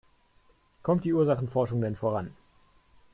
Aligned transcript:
Kommt 0.81 1.05
die 1.05 1.13
Ursachenforschung 1.13 1.79
denn 1.79 1.95
voran? 1.95 2.35